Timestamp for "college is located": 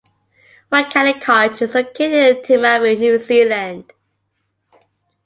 1.21-2.37